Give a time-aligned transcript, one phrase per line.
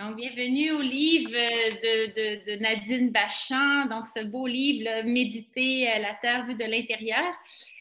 [0.00, 6.54] Donc, bienvenue au livre de, Nadine Bachand, donc ce beau livre, Méditer la terre vue
[6.54, 7.34] de l'intérieur.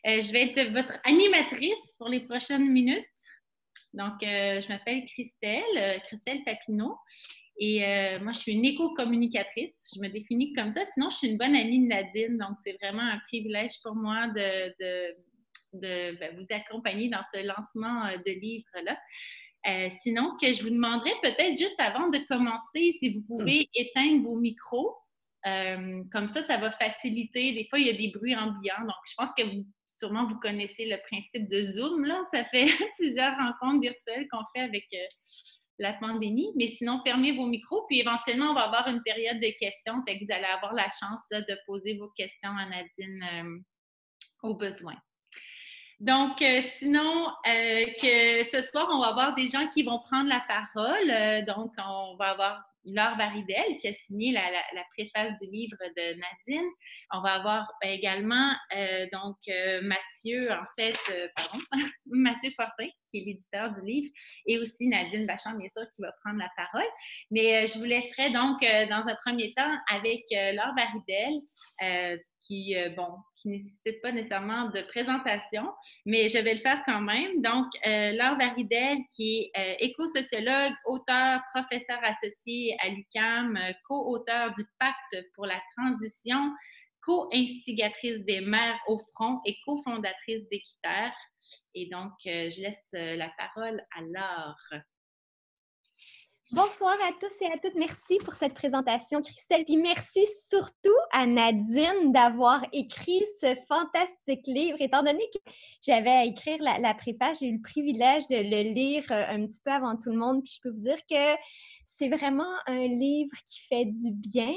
[0.06, 3.08] Euh, je vais être votre animatrice pour les prochaines minutes.
[3.94, 6.98] Donc, euh, je m'appelle Christelle, euh, Christelle Papineau,
[7.58, 7.80] et
[8.22, 9.94] moi, je suis une éco-communicatrice.
[9.96, 10.84] Je me définis comme ça.
[10.88, 14.28] Sinon, je suis une bonne amie de Nadine, donc c'est vraiment un privilège pour moi
[14.28, 14.74] de,
[15.74, 18.98] ben, vous accompagner dans ce lancement de livre-là.
[19.68, 23.82] Euh, sinon, que je vous demanderais peut-être juste avant de commencer si vous pouvez hmm.
[23.82, 24.96] éteindre vos micros.
[25.46, 27.54] Euh, comme ça, ça va faciliter.
[27.54, 28.82] Des fois, il y a des bruits ambiants.
[28.82, 32.06] Donc, je pense que vous, sûrement vous connaissez le principe de Zoom.
[32.06, 32.22] Là.
[32.32, 35.06] Ça fait plusieurs rencontres virtuelles qu'on fait avec euh,
[35.78, 36.52] la pandémie.
[36.56, 37.86] Mais sinon, fermez vos micros.
[37.88, 40.02] Puis éventuellement, on va avoir une période de questions.
[40.08, 43.64] Fait que vous allez avoir la chance de poser vos questions à Nadine
[44.42, 44.96] au besoin.
[46.00, 50.30] Donc, euh, sinon, euh, que ce soir, on va avoir des gens qui vont prendre
[50.30, 51.10] la parole.
[51.10, 54.42] Euh, donc, on va avoir Laure Baridel qui a signé la,
[54.98, 56.70] préface du livre de Nadine.
[57.12, 58.54] On va avoir également
[59.12, 59.36] donc
[59.82, 60.98] Mathieu, en fait,
[61.36, 61.64] pardon,
[62.06, 64.10] Mathieu Fortin qui est l'éditeur du livre,
[64.46, 66.88] et aussi Nadine Bachand, bien sûr, qui va prendre la parole.
[67.32, 71.40] Mais je vous laisserai donc dans un premier temps avec Laure Baridel,
[72.42, 75.64] qui, bon, qui ne nécessite pas nécessairement de présentation,
[76.06, 77.42] mais je vais le faire quand même.
[77.42, 84.54] Donc, euh, Laure Varidel, qui est euh, éco-sociologue, auteur, professeur associé à l'UCAM, euh, co-auteur
[84.54, 86.52] du Pacte pour la transition,
[87.02, 91.14] co-instigatrice des mères au front et co-fondatrice d'Équiterre.
[91.74, 94.84] Et donc, je laisse la parole à Laure.
[96.52, 97.76] Bonsoir à tous et à toutes.
[97.76, 99.66] Merci pour cette présentation, Christelle.
[99.66, 104.78] Puis merci surtout à Nadine d'avoir écrit ce fantastique livre.
[104.80, 105.52] Étant donné que
[105.84, 109.46] j'avais à écrire la, la préface, j'ai eu le privilège de le lire euh, un
[109.46, 110.44] petit peu avant tout le monde.
[110.44, 111.40] Puis je peux vous dire que
[111.86, 114.54] c'est vraiment un livre qui fait du bien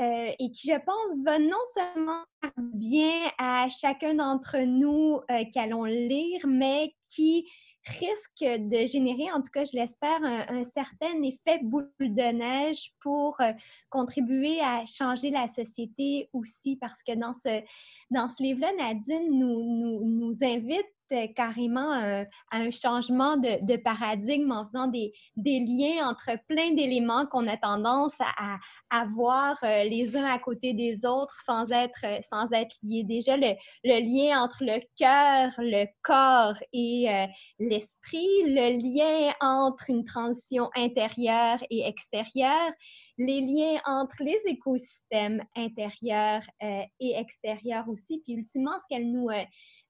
[0.00, 5.20] euh, et qui, je pense, va non seulement faire du bien à chacun d'entre nous
[5.28, 7.46] euh, qui allons lire, mais qui
[7.86, 13.40] risque de générer, en tout cas, je l'espère, un, certain effet boule de neige pour
[13.40, 13.52] euh,
[13.90, 20.44] contribuer à changer la société aussi, parce que dans ce, livre-là, Nadine nous, nous, nous
[20.44, 20.86] invite
[21.34, 22.24] carrément à
[22.56, 28.58] un changement de, paradigme en faisant des, liens entre plein d'éléments qu'on a tendance à,
[28.90, 33.04] à, voir euh, les uns à côté des autres sans être, sans être liés.
[33.04, 37.26] Déjà, le, lien entre le cœur, le corps et euh,
[37.58, 42.72] l'esprit, le lien entre une transition intérieure et extérieure,
[43.18, 49.28] les liens entre les écosystèmes intérieurs euh, et extérieurs aussi, puis ultimement, ce qu'elle nous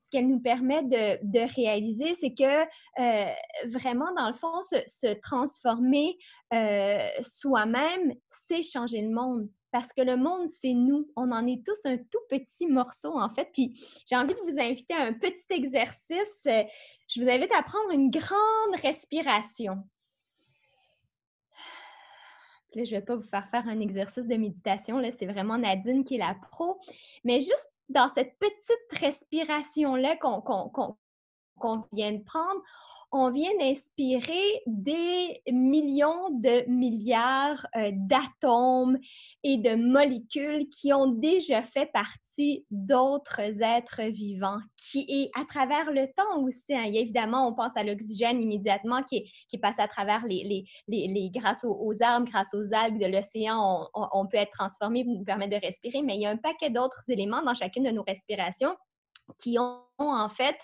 [0.02, 2.62] ce qu'elle nous permet de, réaliser, c'est que
[3.00, 3.32] euh,
[3.68, 6.18] vraiment, dans le fond, se, transformer
[6.52, 9.48] euh, soi-même, c'est changer le monde.
[9.70, 11.08] Parce que le monde, c'est nous.
[11.16, 13.48] On en est tous un tout petit morceau, en fait.
[13.54, 16.46] Puis j'ai envie de vous inviter à un petit exercice.
[16.46, 19.76] Je vous invite à prendre une grande respiration.
[22.74, 24.98] Je ne vais pas vous faire faire un exercice de méditation.
[24.98, 26.78] Là, c'est vraiment Nadine qui est la pro.
[27.24, 32.62] Mais juste dans cette petite respiration-là qu'on vient de prendre,
[33.12, 38.98] on vient d'inspirer des millions de milliards euh, d'atomes
[39.42, 45.92] et de molécules qui ont déjà fait partie d'autres êtres vivants, qui est à travers
[45.92, 46.74] le temps aussi.
[46.74, 46.84] Hein.
[46.84, 51.64] évidemment, on pense à l'oxygène immédiatement qui, qui passe à travers les, les, les, grâce
[51.64, 56.00] aux, arbres, grâce aux algues de l'océan, on, peut être transformé nous permettre de respirer,
[56.00, 58.74] mais il y a un paquet d'autres éléments dans chacune de nos respirations
[59.38, 60.56] qui ont en fait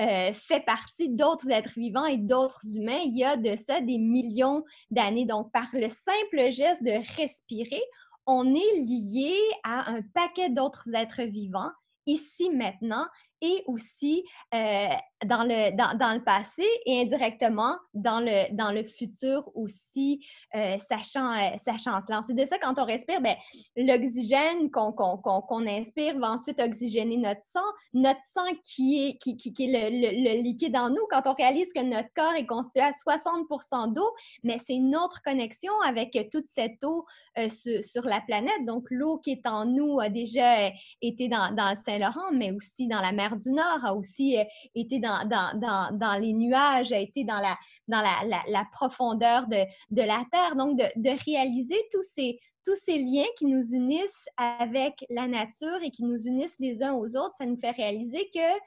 [0.00, 3.98] euh, fait partie d'autres êtres vivants et d'autres humains il y a de ça des
[3.98, 5.26] millions d'années.
[5.26, 7.82] Donc, par le simple geste de respirer,
[8.26, 11.70] on est lié à un paquet d'autres êtres vivants
[12.06, 13.06] ici maintenant
[13.44, 14.24] et aussi
[14.54, 14.86] euh,
[15.24, 20.78] dans, le, dans, dans, le passé et indirectement dans le, dans le futur aussi, euh,
[20.78, 22.20] sachant, euh, sachant cela.
[22.20, 23.36] Ensuite de ça, quand on respire, ben,
[23.76, 27.60] l'oxygène qu'on inspire va ensuite oxygéner notre sang.
[27.92, 31.34] Notre sang qui est, qui, qui, qui est le, le, liquide en nous, quand on
[31.34, 34.10] réalise que notre corps est constitué à 60% d'eau,
[34.42, 37.04] mais c'est une autre connexion avec toute cette eau
[37.48, 38.64] sur, sur, la planète.
[38.66, 40.70] Donc, l'eau qui est en nous a déjà
[41.02, 44.44] été dans, dans le Saint-Laurent, mais aussi dans la mer du Nord, a aussi euh,
[44.74, 47.56] été dans, dans, dans, les nuages, a été dans la,
[47.88, 50.56] dans la, la, profondeur de, de, la Terre.
[50.56, 55.90] Donc, de, réaliser tous ces, tous ces liens qui nous unissent avec la nature et
[55.90, 58.60] qui nous unissent les uns aux autres, ça nous fait réaliser que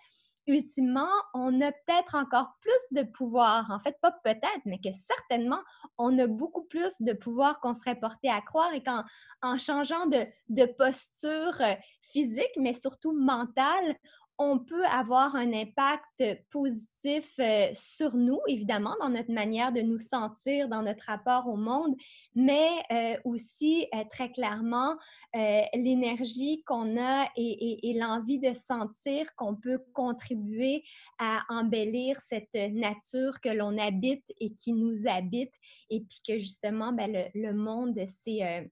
[0.48, 3.70] ultimement, on a peut-être encore plus de pouvoir.
[3.70, 5.60] En fait, pas peut-être, mais que certainement,
[5.98, 9.04] on a beaucoup plus de pouvoir qu'on serait porté à croire et qu'en
[9.42, 13.96] en changeant de, de posture euh, physique, mais surtout mentale,
[14.40, 19.98] on peut avoir un impact positif euh, sur nous, évidemment, dans notre manière de nous
[19.98, 21.96] sentir, dans notre rapport au monde,
[22.36, 24.96] mais euh, aussi euh, très clairement
[25.74, 30.84] l'énergie qu'on a et, l'envie de sentir qu'on peut contribuer
[31.20, 35.54] à embellir cette nature que l'on habite et qui nous habite,
[35.90, 38.70] et puis que justement, ben, le, le, monde, c'est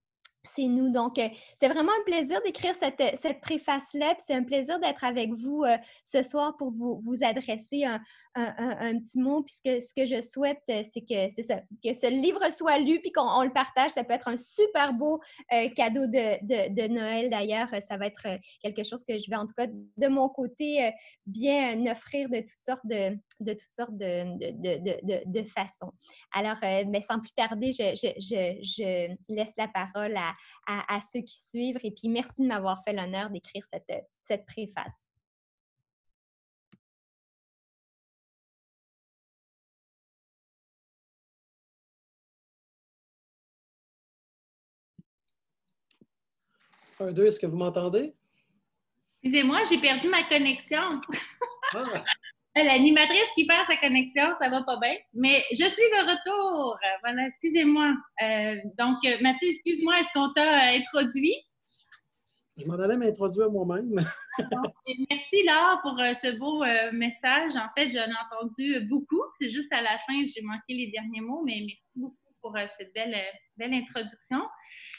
[0.47, 0.89] c'est nous.
[0.89, 4.15] Donc, euh, c'est vraiment un plaisir d'écrire cette, cette préface-là.
[4.19, 8.01] C'est un plaisir d'être avec vous euh, ce soir pour vous, vous adresser un,
[8.35, 9.43] un, petit mot.
[9.43, 13.11] Puisque ce que je souhaite, euh, c'est que, ça, que ce livre soit lu puis
[13.11, 13.91] qu'on le partage.
[13.91, 15.19] Ça peut être un super beau
[15.75, 17.29] cadeau de, de, Noël.
[17.29, 18.27] D'ailleurs, ça va être
[18.61, 20.91] quelque chose que je vais, en tout cas, de mon côté,
[21.25, 25.91] bien offrir de toutes sortes de, de, toutes sortes de, de façons.
[26.33, 30.34] Alors, mais sans plus tarder, je, je laisse la parole à,
[30.67, 31.79] à, ceux qui suivent.
[31.83, 33.91] Et puis, merci de m'avoir fait l'honneur d'écrire cette,
[34.23, 35.07] cette préface.
[46.99, 48.15] Un, deux, est-ce que vous m'entendez?
[49.21, 51.01] Excusez-moi, j'ai perdu ma connexion.
[51.73, 52.03] Ah.
[52.63, 54.95] L'animatrice qui perd sa connexion, ça va pas bien.
[55.13, 56.79] Mais je suis de retour.
[57.03, 57.93] Voilà, excusez-moi.
[58.23, 61.35] Euh, donc, Mathieu, excuse-moi, est-ce qu'on t'a introduit?
[62.57, 63.95] Je m'en allais m'introduire moi-même.
[65.09, 67.57] merci Laure pour euh, ce beau euh, message.
[67.57, 69.21] En fait, j'en ai entendu beaucoup.
[69.37, 72.93] C'est juste à la fin, j'ai manqué les derniers mots, mais merci beaucoup pour cette
[72.93, 73.17] belle,
[73.57, 74.39] belle introduction.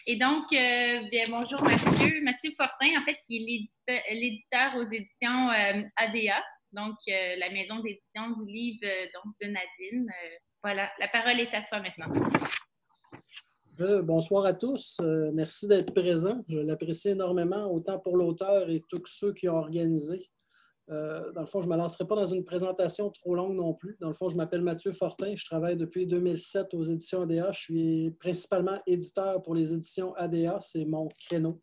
[0.07, 2.21] Et donc, bien, bonjour Mathieu.
[2.23, 5.49] Mathieu Fortin, en fait, qui est l'éditeur aux éditions
[5.97, 6.43] ADA
[6.77, 10.09] donc euh, la maison d'édition du livre euh, donc, de Nadine.
[10.09, 12.13] Euh, voilà, la parole est à toi maintenant.
[14.03, 15.01] bonsoir à tous.
[15.33, 16.43] merci d'être présents.
[16.49, 20.29] Je l'apprécie énormément, autant pour l'auteur et tous ceux qui ont organisé.
[20.89, 23.97] dans le fond, je ne me lancerai pas dans une présentation trop longue non plus.
[24.01, 25.35] Dans le fond, je m'appelle Mathieu Fortin.
[25.37, 27.53] Je travaille depuis 2007 aux éditions ADA.
[27.53, 30.59] Je suis principalement éditeur pour les éditions ADA.
[30.63, 31.63] C'est mon créneau.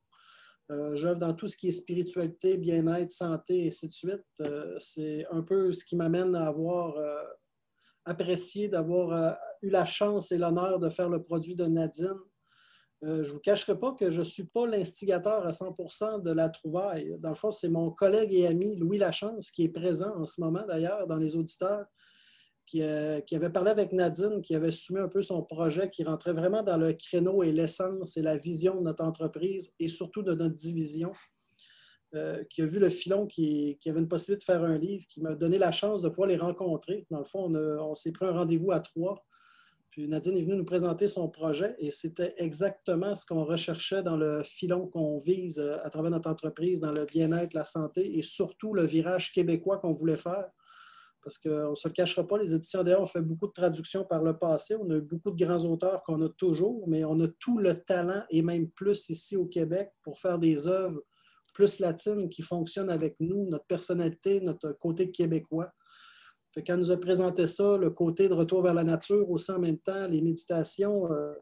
[0.71, 4.25] Euh, j'œuvre dans tout ce qui est spiritualité, bien-être, santé, et ainsi de suite.
[4.41, 7.23] Euh, c'est un peu ce qui m'amène à avoir euh,
[8.05, 12.19] apprécié d'avoir eu la chance et l'honneur de faire le produit de Nadine.
[13.01, 16.49] je ne vous cacherai pas que je ne suis pas l'instigateur à 100% de la
[16.49, 17.17] trouvaille.
[17.19, 20.41] Dans le fond, c'est mon collègue et ami Louis Lachance qui est présent en ce
[20.41, 21.85] moment d'ailleurs dans les auditeurs
[22.75, 26.33] euh, qui, avait parlé avec Nadine, qui avait soumis un peu son projet, qui rentrait
[26.33, 30.33] vraiment dans le créneau et l'essence et la vision de notre entreprise et surtout de
[30.33, 31.11] notre division,
[32.15, 35.21] euh, qui a vu le filon qui, avait une possibilité de faire un livre, qui
[35.21, 37.05] m'a donné la chance de pouvoir les rencontrer.
[37.11, 39.23] Dans le fond, on, s'est pris un rendez-vous à trois.
[39.91, 44.17] Puis Nadine est venue nous présenter son projet et c'était exactement ce qu'on recherchait dans
[44.17, 48.23] le filon qu'on vise euh, à travers notre entreprise, dans le bien-être, la santé et
[48.23, 50.49] surtout le virage québécois qu'on voulait faire
[51.23, 54.21] parce qu'on ne se cachera pas, les éditions d'ailleurs ont fait beaucoup de traductions par
[54.21, 54.75] le passé.
[54.75, 57.75] On a eu beaucoup de grands auteurs qu'on a toujours, mais on a tout le
[57.75, 61.01] talent et même plus ici au Québec pour faire des œuvres
[61.53, 65.71] plus latines qui fonctionnent avec nous, notre personnalité, notre côté québécois.
[66.53, 69.59] Fait quand nous a présenté ça, le côté de retour vers la nature aussi en
[69.59, 71.33] même temps, les méditations, euh,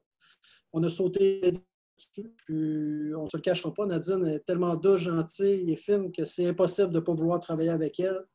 [0.73, 2.33] on a sauté dessus.
[2.45, 6.25] Puis on ne se le cachera pas, Nadine est tellement douce, gentille et fine que
[6.25, 8.25] c'est impossible de ne pas vouloir travailler avec elle.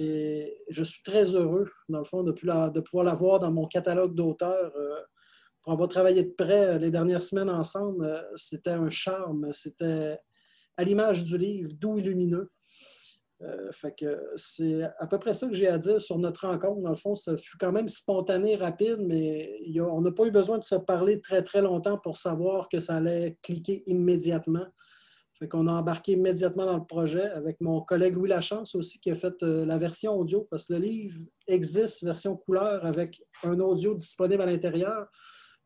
[0.00, 4.72] Et je suis très heureux, dans le fond, de, pouvoir l'avoir dans mon catalogue d'auteurs.
[4.76, 4.94] Euh,
[5.60, 9.52] pour avoir travaillé de près euh, les dernières semaines ensemble, euh, c'était un charme.
[9.52, 10.16] C'était
[10.76, 12.48] à l'image du livre, doux et lumineux.
[14.36, 16.80] c'est à peu près ça que j'ai à dire sur notre rencontre.
[16.80, 20.58] Dans le fond, ça fut quand même spontané, rapide, mais on n'a pas eu besoin
[20.58, 24.66] de se parler très, très longtemps pour savoir que ça allait cliquer immédiatement.
[25.38, 29.10] Fait qu'on a embarqué immédiatement dans le projet avec mon collègue Louis Lachance aussi qui
[29.10, 33.60] a fait euh, la version audio parce que le livre existe, version couleur, avec un
[33.60, 35.06] audio disponible à l'intérieur,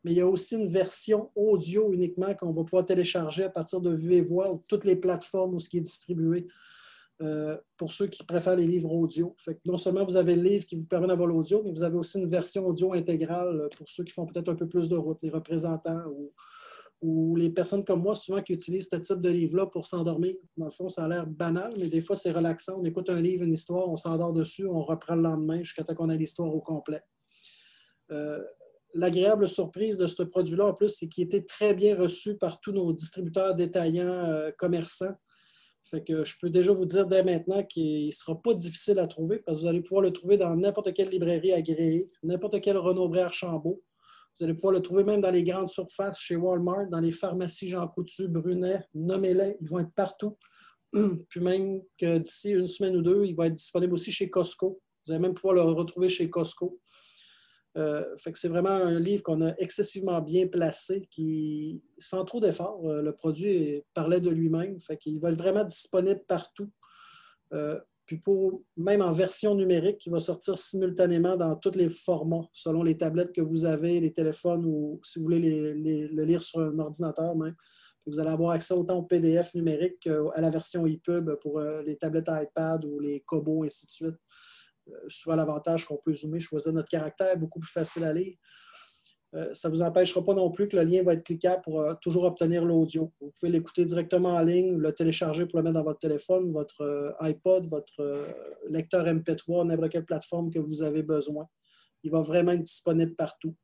[0.03, 3.81] mais il y a aussi une version audio uniquement qu'on va pouvoir télécharger à partir
[3.81, 6.45] de Vue et Voix ou toutes les plateformes où ce qui est distribué
[7.23, 9.33] euh, pour ceux qui préfèrent les livres audio.
[9.39, 11.83] Fait que non seulement vous avez le livre qui vous permet d'avoir l'audio, mais vous
[11.83, 14.97] avez aussi une version audio intégrale pour ceux qui font peut-être un peu plus de
[14.97, 16.31] route, les représentants ou
[17.03, 20.35] ou les personnes comme moi, souvent, qui utilisent ce type de livre-là pour s'endormir.
[20.55, 22.79] Dans le fond, ça a l'air banal, mais des fois, c'est relaxant.
[22.79, 25.95] On écoute un livre, une histoire, on s'endort dessus, on reprend le lendemain jusqu'à temps
[25.95, 27.01] qu'on ait l'histoire au complet.
[28.11, 28.41] Euh,
[28.93, 32.71] l'agréable surprise de ce produit-là, en plus, c'est qu'il était très bien reçu par tous
[32.71, 35.13] nos distributeurs détaillants, euh, commerçants.
[35.83, 39.07] Fait que je peux déjà vous dire dès maintenant qu'il ne sera pas difficile à
[39.07, 42.77] trouver parce que vous allez pouvoir le trouver dans n'importe quelle librairie agréée, n'importe quel
[42.77, 43.83] Renaud Bré Archambault.
[44.37, 47.69] Vous allez pouvoir le trouver même dans les grandes surfaces chez Walmart, dans les pharmacies
[47.69, 50.37] Jean Coutu, Brunet, nommez-les, ils vont être partout.
[51.29, 54.81] Puis même que d'ici une semaine ou deux, il va être disponible aussi chez Costco.
[55.05, 56.79] Vous allez même pouvoir le retrouver chez Costco.
[57.75, 63.01] Euh, c'est vraiment un livre qu'on a excessivement bien placé, qui, sans trop d'efforts, euh,
[63.01, 64.79] le produit parlait de lui-même.
[64.79, 66.71] Fait qu'il va être vraiment disponible partout.
[67.53, 72.47] Euh, puis pour, même en version numérique, il va sortir simultanément dans tous les formats,
[72.51, 76.59] selon les tablettes que vous avez, les téléphones ou si vous voulez le lire sur
[76.59, 77.55] un ordinateur même.
[78.05, 82.29] Vous allez avoir accès autant au PDF numérique qu'à la version EPUB pour les tablettes
[82.29, 84.15] iPad ou les Kobo, ainsi de suite.
[84.89, 88.35] Euh, souvent l'avantage qu'on peut zoomer, choisir notre caractère, beaucoup plus facile à lire.
[89.35, 91.81] Euh, ça ne vous empêchera pas non plus que le lien va être cliquable pour
[91.81, 93.11] euh, toujours obtenir l'audio.
[93.19, 97.15] Vous pouvez l'écouter directement en ligne, le télécharger pour le mettre dans votre téléphone, votre
[97.19, 98.27] iPod, votre
[98.69, 101.47] lecteur MP3, n'importe quelle plateforme que vous avez besoin.
[102.03, 103.55] Il va vraiment être disponible partout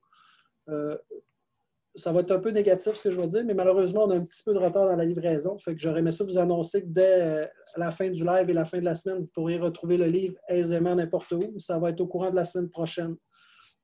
[1.95, 4.15] ça va être un peu négatif ce que je vais dire, mais malheureusement, on a
[4.15, 5.57] un petit peu de retard dans la livraison.
[5.57, 7.45] Fait que j'aurais aimé ça vous annoncer que dès euh,
[7.77, 10.35] la fin du live et la fin de la semaine, vous pourrez retrouver le livre
[10.47, 11.53] aisément n'importe où.
[11.57, 13.15] Ça va être au courant de la semaine prochaine,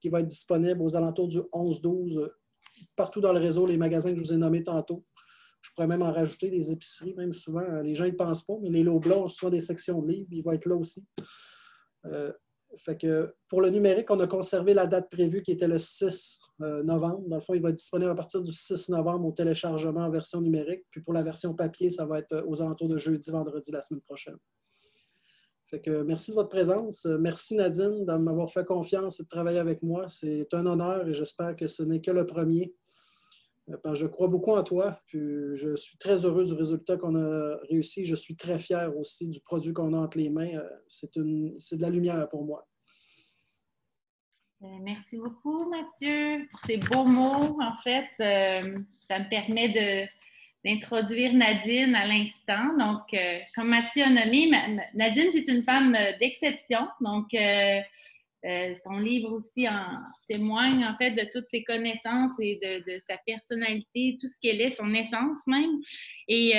[0.05, 2.29] qui va être disponible aux alentours du 11-12, euh,
[2.95, 5.01] partout dans le réseau, les magasins que je vous ai nommés tantôt.
[5.61, 7.61] Je pourrais même en rajouter les épiceries, même souvent.
[7.61, 10.29] Euh, les gens ne pensent pas, mais les lots blancs ont des sections de livres.
[10.31, 11.07] Il va être là aussi.
[12.77, 16.39] Fait que pour le numérique, on a conservé la date prévue qui était le 6
[16.61, 17.23] euh, novembre.
[17.27, 20.09] Dans le fond, il va être disponible à partir du 6 novembre au téléchargement en
[20.09, 20.83] version numérique.
[20.91, 23.81] Puis pour la version papier, ça va être euh, aux alentours de jeudi, vendredi la
[23.81, 24.37] semaine prochaine.
[25.83, 27.05] Que merci de votre présence.
[27.05, 30.07] Merci Nadine de m'avoir fait confiance et de travailler avec moi.
[30.09, 32.73] C'est un honneur et j'espère que ce n'est que le premier.
[33.69, 34.97] Euh, je crois beaucoup en toi.
[35.07, 35.19] Puis
[35.55, 38.05] je suis très heureux du résultat qu'on a réussi.
[38.05, 40.61] Je suis très fier aussi du produit qu'on a entre les mains.
[40.87, 42.67] C'est de la lumière pour moi.
[44.63, 47.59] Euh, merci beaucoup, Mathieu, pour ces beaux mots.
[47.61, 49.69] En fait, euh, ça me permet
[50.65, 52.75] d'introduire Nadine à l'instant.
[52.77, 54.51] Donc, euh, comme Mathieu a nommé,
[54.95, 56.87] Nadine, c'est une femme d'exception.
[57.01, 57.35] Donc,
[58.83, 59.87] son livre aussi en
[60.29, 64.69] témoigne en fait de toutes ses connaissances et de, sa personnalité, tout ce qu'elle est,
[64.69, 65.79] son essence même.
[66.27, 66.53] Et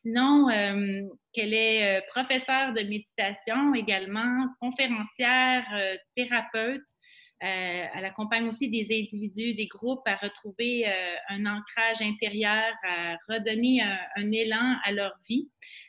[0.00, 0.48] sinon,
[1.32, 5.64] qu'elle est professeure de méditation également, conférencière,
[6.16, 6.82] thérapeute.
[7.42, 13.16] Euh, elle accompagne aussi des individus, des groupes à retrouver euh, un ancrage intérieur, à
[13.28, 15.48] redonner un, élan à leur vie.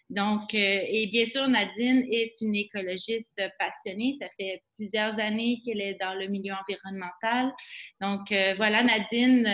[0.10, 4.16] Donc, euh, et bien sûr, Nadine est une écologiste passionnée.
[4.20, 7.54] Ça fait plusieurs années qu'elle est dans le milieu environnemental.
[8.00, 9.46] Donc, voilà, Nadine,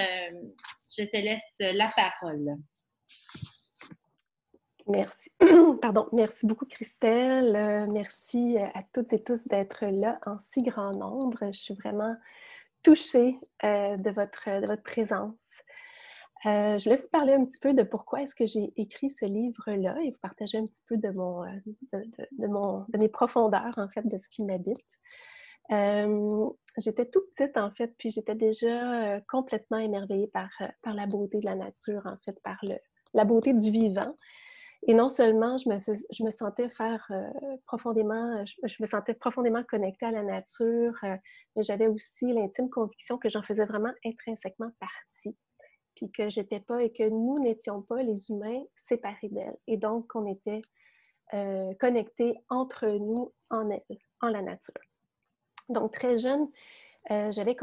[0.96, 2.58] je te laisse la parole.
[4.90, 5.30] Merci.
[5.82, 6.08] Pardon.
[6.14, 7.56] Merci beaucoup, Christelle.
[7.56, 11.40] Euh, merci à toutes et tous d'être là en si grand nombre.
[11.52, 12.16] Je suis vraiment
[12.84, 15.62] touchée euh, de, votre, de votre présence.
[16.46, 19.26] Euh, je voulais vous parler un petit peu de pourquoi est-ce que j'ai écrit ce
[19.26, 21.44] livre-là et vous partager un petit peu de, mon,
[21.92, 24.78] de, mon, de mes profondeurs, en fait, de ce qui m'habite.
[26.78, 30.50] j'étais tout petite, en fait, puis j'étais déjà complètement émerveillée par,
[30.84, 32.76] par la beauté de la nature, en fait, par le,
[33.14, 34.14] la beauté du vivant.
[34.90, 40.12] Et non seulement je me, sentais faire euh, profondément, je, me sentais profondément connectée à
[40.12, 41.18] la nature, euh,
[41.56, 45.36] mais j'avais aussi l'intime conviction que j'en faisais vraiment intrinsèquement partie,
[45.94, 50.08] puis que j'étais pas et que nous n'étions pas les humains séparés d'elle, et donc
[50.08, 50.62] qu'on était
[51.34, 54.74] euh, connectés entre nous en elle, en la nature.
[55.68, 56.48] Donc très jeune,
[57.10, 57.56] j'avais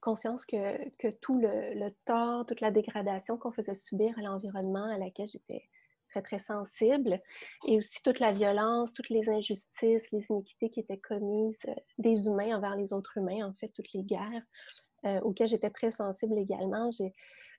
[0.00, 4.84] conscience que, que tout le, le, tort, toute la dégradation qu'on faisait subir à l'environnement
[4.84, 5.68] à laquelle j'étais
[6.22, 7.20] très, sensible.
[7.66, 12.26] Et aussi toute la violence, toutes les injustices, les iniquités qui étaient commises euh, des
[12.26, 14.42] humains envers les autres humains, en fait, toutes les guerres
[15.04, 16.90] euh, auxquelles j'étais très sensible également.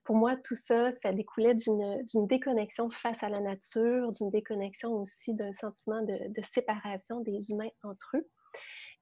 [0.04, 5.34] Pour moi, tout ça, ça découlait d'une déconnexion face à la nature, d'une déconnexion aussi
[5.34, 8.28] d'un sentiment de, séparation des humains entre eux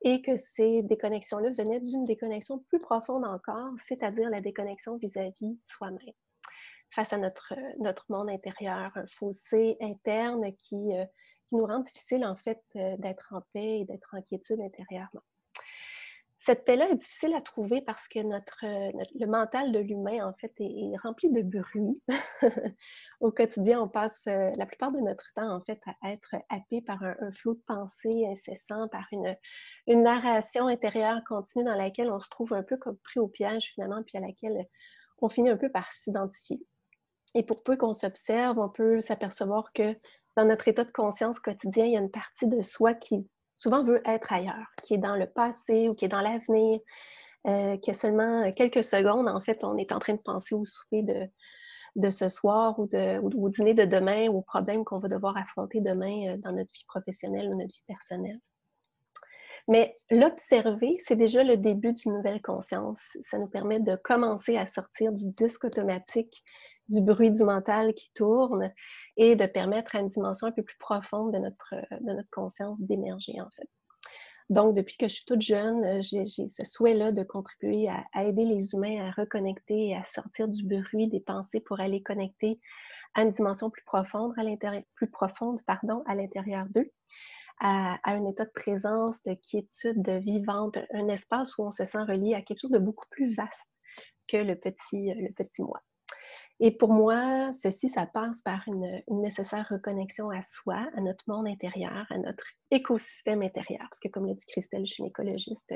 [0.01, 6.13] et que ces déconnexions-là venaient d'une déconnexion plus profonde encore, c'est-à-dire la déconnexion vis-à-vis soi-même
[6.91, 11.05] face à notre, notre monde intérieur, un fossé interne qui, euh,
[11.49, 15.21] qui nous rend difficile en fait euh, d'être en paix et d'être en quiétude intérieurement.
[16.45, 20.53] Cette paix-là est difficile à trouver parce que notre, le mental de l'humain, en fait,
[20.59, 21.99] est, rempli de bruit.
[23.19, 26.81] Au quotidien, on passe euh, la plupart de notre temps, en fait, à être happé
[26.81, 29.35] par un, flot de pensées incessant, par une,
[29.87, 33.71] une, narration intérieure continue dans laquelle on se trouve un peu comme pris au piège,
[33.73, 34.67] finalement, puis à laquelle
[35.23, 36.61] on finit un peu par s'identifier.
[37.35, 39.95] Et pour peu qu'on s'observe, on peut s'apercevoir que
[40.35, 43.27] dans notre état de conscience quotidien, il y a une partie de soi qui
[43.57, 46.79] souvent veut être ailleurs, qui est dans le passé ou qui est dans l'avenir,
[47.47, 50.65] euh, qui a seulement quelques secondes, en fait, on est en train de penser au
[50.65, 51.27] souper de,
[51.95, 55.37] de ce soir ou, de, au dîner de demain ou aux problèmes qu'on va devoir
[55.37, 58.39] affronter demain euh, dans notre vie professionnelle ou notre vie personnelle.
[59.67, 62.99] Mais l'observer, c'est déjà le début d'une nouvelle conscience.
[63.21, 66.43] Ça nous permet de commencer à sortir du disque automatique,
[66.89, 68.71] du bruit du mental qui tourne
[69.17, 72.81] et de permettre à une dimension un peu plus profonde de notre, de notre conscience
[72.81, 73.69] d'émerger, en fait.
[74.49, 78.45] Donc, depuis que je suis toute jeune, euh, j'ai ce souhait-là de contribuer à, aider
[78.45, 82.59] les humains à reconnecter et à sortir du bruit des pensées pour aller connecter
[83.15, 86.91] à une dimension plus profonde à l'intérieur, plus profonde, pardon, à l'intérieur d'eux,
[87.59, 92.03] à, un état de présence, de quiétude, de vivante, un espace où on se sent
[92.03, 93.71] relié à quelque chose de beaucoup plus vaste
[94.27, 95.81] que le petit, le petit moi.
[96.59, 101.47] Et pour moi, ceci, ça passe par une, nécessaire reconnexion à soi, à notre monde
[101.47, 103.81] intérieur, à notre écosystème intérieur.
[103.89, 105.73] Parce que comme l'a dit Christelle, je suis écologiste,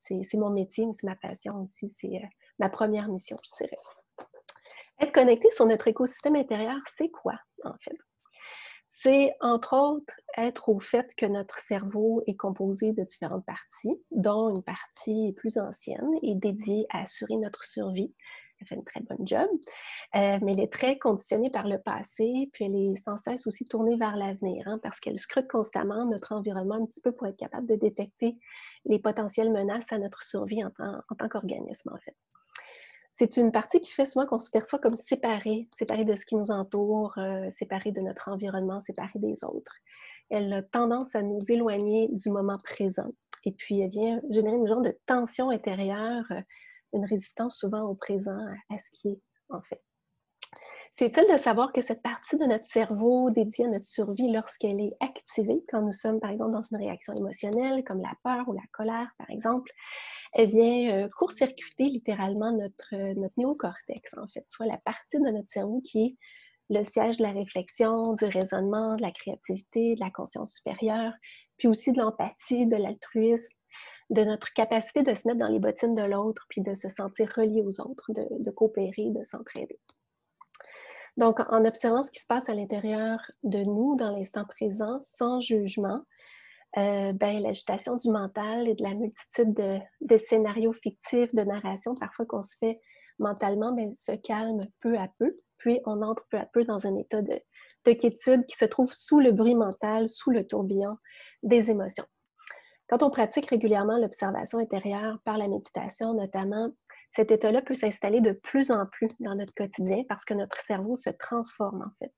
[0.00, 2.26] c'est mon métier, mais c'est ma passion aussi, c'est euh,
[2.58, 3.76] ma première mission, je dirais.
[5.00, 7.98] Être connecté sur notre écosystème intérieur, c'est quoi, en fait?
[8.88, 14.54] C'est entre autres être au fait que notre cerveau est composé de différentes parties, dont
[14.54, 18.14] une partie plus ancienne est dédiée à assurer notre survie,
[18.64, 19.48] elle fait une très bonne job,
[20.16, 23.64] euh, mais elle est très conditionnée par le passé, puis elle est sans cesse aussi
[23.64, 27.36] tournée vers l'avenir, hein, parce qu'elle scrute constamment notre environnement un petit peu pour être
[27.36, 28.36] capable de détecter
[28.86, 32.16] les potentielles menaces à notre survie en tant, qu'organisme, en fait.
[33.10, 36.34] C'est une partie qui fait souvent qu'on se perçoit comme séparé, séparé de ce qui
[36.34, 39.76] nous entoure, euh, séparé de notre environnement, séparé des autres.
[40.30, 43.12] Elle a tendance à nous éloigner du moment présent.
[43.44, 46.40] Et puis, elle vient générer une genre de tension intérieure euh,
[46.94, 48.38] une résistance souvent au présent,
[48.70, 49.82] à, ce qui est en fait.
[50.92, 54.80] C'est utile de savoir que cette partie de notre cerveau dédiée à notre survie, lorsqu'elle
[54.80, 58.52] est activée, quand nous sommes par exemple dans une réaction émotionnelle comme la peur ou
[58.52, 59.72] la colère par exemple,
[60.34, 65.30] elle vient euh, court-circuiter littéralement notre, euh, notre néocortex en fait, soit la partie de
[65.30, 66.16] notre cerveau qui est
[66.70, 71.12] le siège de la réflexion, du raisonnement, de la créativité, de la conscience supérieure,
[71.56, 73.54] puis aussi de l'empathie, de l'altruisme,
[74.10, 77.32] de notre capacité de se mettre dans les bottines de l'autre, puis de se sentir
[77.36, 79.78] relié aux autres, de, coopérer, de s'entraider.
[81.16, 85.40] Donc, en observant ce qui se passe à l'intérieur de nous dans l'instant présent, sans
[85.40, 86.02] jugement,
[86.76, 89.54] euh, ben, l'agitation du mental et de la multitude
[90.00, 92.80] de, scénarios fictifs, de narration, parfois qu'on se fait
[93.20, 96.96] mentalement, ben, se calme peu à peu, puis on entre peu à peu dans un
[96.96, 100.96] état de quiétude qui se trouve sous le bruit mental, sous le tourbillon
[101.42, 102.06] des émotions.
[102.88, 106.70] Quand on pratique régulièrement l'observation intérieure par la méditation, notamment,
[107.10, 110.96] cet état-là peut s'installer de plus en plus dans notre quotidien parce que notre cerveau
[110.96, 112.12] se transforme en fait.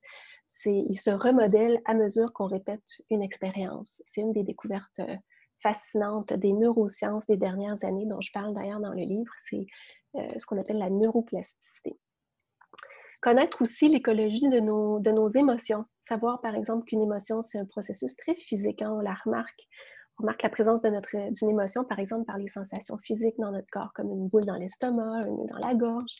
[0.64, 4.02] Il se remodèle à mesure qu'on répète une expérience.
[4.06, 5.16] C'est une des découvertes euh,
[5.58, 9.32] fascinantes des neurosciences des dernières années dont je parle d'ailleurs dans le livre.
[9.44, 9.66] C'est
[10.16, 11.98] euh, ce qu'on appelle la neuroplasticité.
[13.20, 15.84] Connaître aussi l'écologie de nos, de nos émotions.
[16.00, 18.82] Savoir par exemple qu'une émotion, c'est un processus très physique.
[18.82, 19.66] Hein, on la remarque
[20.18, 23.92] on remarque la présence d'une émotion, par exemple, par les sensations physiques dans notre corps,
[23.94, 26.16] comme une boule dans l'estomac, une dans la gorge.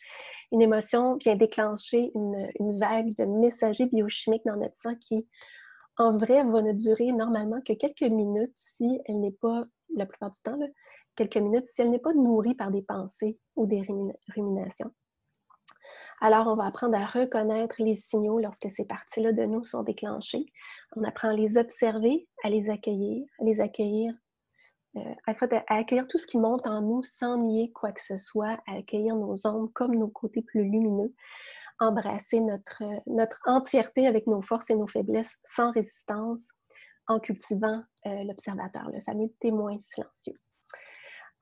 [0.52, 5.26] Une émotion vient déclencher une, vague de messagers biochimiques dans notre sang qui,
[5.96, 9.64] en vrai, va ne durer normalement que quelques minutes si elle n'est pas,
[9.96, 10.59] la plupart du temps,
[11.16, 13.82] quelques minutes, si elle n'est pas nourrie par des pensées ou des
[14.28, 14.92] ruminations.
[16.20, 20.46] Alors, on va apprendre à reconnaître les signaux lorsque ces parties-là de nous sont déclenchées.
[20.96, 24.14] On apprend à les observer, à les accueillir, à les accueillir,
[24.96, 28.59] euh, à, accueillir tout ce qui monte en nous sans nier quoi que ce soit,
[28.66, 31.14] à accueillir nos ombres comme nos côtés plus lumineux,
[31.81, 32.83] embrasser notre,
[33.44, 36.40] entièreté avec nos forces et nos faiblesses sans résistance
[37.09, 40.35] en cultivant euh, l'observateur, le fameux témoin silencieux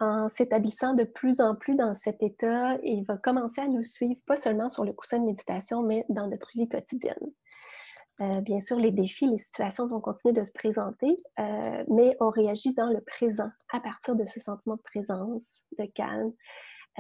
[0.01, 4.21] en s'établissant de plus en plus dans cet état, il va commencer à nous suivre,
[4.27, 7.33] pas seulement sur le coussin de méditation, mais dans notre vie quotidienne.
[8.21, 12.31] Euh, bien sûr, les défis, les situations vont continuer de se présenter, euh, mais on
[12.31, 16.33] réagit dans le présent à partir de ce sentiment de présence, de calme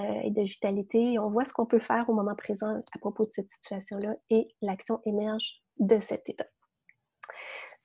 [0.00, 1.18] euh, et de vitalité.
[1.20, 4.48] on voit ce qu'on peut faire au moment présent à propos de cette situation-là et
[4.60, 6.46] l'action émerge de cet état.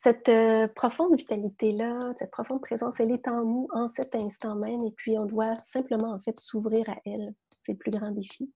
[0.01, 4.79] Cette euh, profonde vitalité-là, cette profonde présence, elle est en nous en cet instant même
[4.85, 7.33] et puis on doit simplement en fait s'ouvrir à elle.
[7.65, 8.49] C'est le plus grand défi.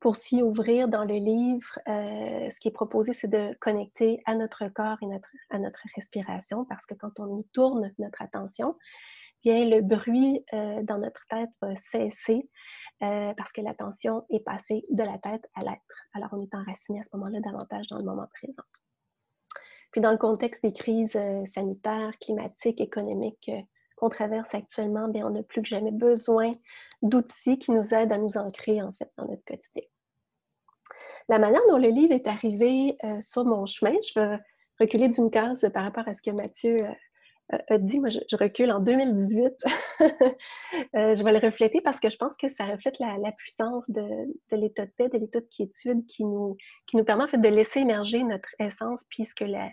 [0.00, 4.34] Pour s'y ouvrir dans le livre, euh, ce qui est proposé, c'est de connecter à
[4.34, 5.06] notre corps et
[5.48, 8.76] à notre respiration parce que quand on y tourne notre attention,
[9.42, 12.50] bien le bruit euh, dans notre tête va cesser
[13.00, 16.06] parce que l'attention est passée de la tête à l'être.
[16.12, 18.62] Alors on est enraciné à ce moment-là davantage dans le moment présent.
[19.90, 23.60] Puis dans le contexte des crises euh, sanitaires, climatiques, économiques euh,
[23.96, 26.52] qu'on traverse actuellement, bien, on n'a plus que jamais besoin
[27.02, 29.82] d'outils qui nous aident à nous ancrer en fait dans notre quotidien.
[31.28, 34.38] La manière dont le livre est arrivé euh, sur mon chemin, je vais
[34.78, 36.94] reculer d'une case par rapport à ce que Mathieu a
[37.78, 38.00] dit.
[38.00, 39.52] Moi, je, recule en 2018.
[40.00, 44.06] je vais le refléter parce que je pense que ça reflète la, puissance de,
[44.52, 47.48] l'état de paix, de l'état de quiétude qui nous, qui nous permet en fait de
[47.48, 49.70] laisser émerger notre essence puisque la,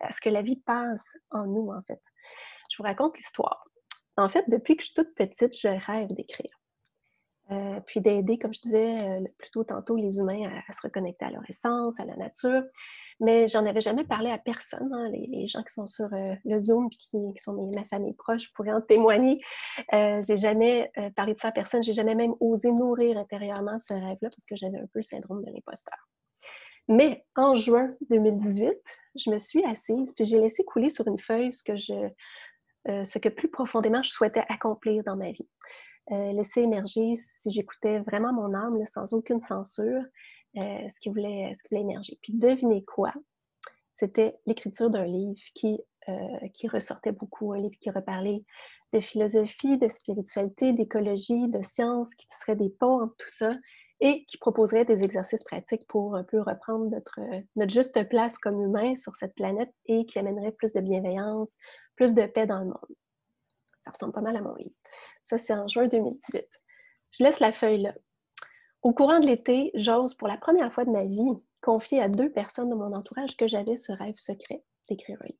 [0.00, 2.00] à ce que la vie passe en nous, en fait.
[2.70, 3.64] Je vous raconte l'histoire.
[4.16, 6.50] En fait, depuis que je suis toute petite, je rêve d'écrire.
[7.50, 11.24] Euh, puis d'aider, comme je disais euh, plus tôt tantôt, les humains à, se reconnecter
[11.24, 12.62] à leur essence, à la nature.
[13.20, 14.90] Mais j'en avais jamais parlé à personne.
[14.92, 15.10] Hein.
[15.12, 18.72] Les, gens qui sont sur euh, le Zoom et qui, sont ma famille proche pourraient
[18.72, 19.40] en témoigner.
[19.92, 21.82] j'ai jamais parlé de ça à personne.
[21.82, 25.44] J'ai jamais même osé nourrir intérieurement ce rêve-là parce que j'avais un peu le syndrome
[25.44, 25.98] de l'imposteur.
[26.90, 28.72] Mais en juin 2018,
[29.14, 31.94] je me suis assise, puis j'ai laissé couler sur une feuille ce que, je,
[32.88, 35.48] euh, ce que plus profondément je souhaitais accomplir dans ma vie.
[36.10, 40.02] Euh, laisser émerger, si j'écoutais vraiment mon âme, sans aucune censure,
[40.56, 42.18] euh, ce, qui voulait, voulait émerger.
[42.22, 43.12] Puis devinez quoi?
[43.94, 45.78] C'était l'écriture d'un livre qui,
[46.54, 48.42] qui ressortait beaucoup, un livre qui reparlait
[48.92, 53.52] de philosophie, de spiritualité, d'écologie, de science, qui serait des ponts entre tout ça
[54.00, 57.20] et qui proposerait des exercices pratiques pour un peu reprendre notre,
[57.56, 61.52] notre juste place comme humain sur cette planète et qui amènerait plus de bienveillance,
[61.96, 62.96] plus de paix dans le monde.
[63.82, 64.74] Ça ressemble pas mal à mon livre.
[65.24, 66.46] Ça, c'est en juin 2018.
[67.18, 67.94] Je laisse la feuille là.
[68.82, 72.30] Au courant de l'été, j'ose pour la première fois de ma vie confier à deux
[72.30, 75.38] personnes de mon entourage que j'avais ce rêve secret d'écrire un livre.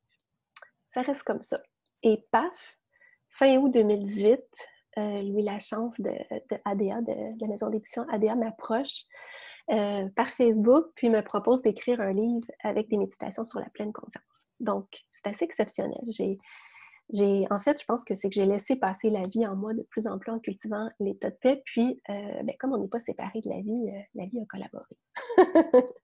[0.88, 1.59] Ça reste comme ça.
[2.03, 2.79] Et paf,
[3.29, 4.40] fin août 2018,
[4.98, 9.05] euh, Louis Lachance de, de ADA, de, la maison d'édition ADA, m'approche
[9.70, 13.92] euh, par Facebook, puis me propose d'écrire un livre avec des méditations sur la pleine
[13.92, 14.48] conscience.
[14.59, 16.00] Donc, c'est assez exceptionnel.
[17.51, 19.83] En fait, je pense que c'est que j'ai laissé passer la vie en moi de
[19.83, 21.62] plus en plus en cultivant l'état de paix.
[21.64, 24.96] Puis, euh, ben, comme on n'est pas séparés de la vie, la vie a collaboré.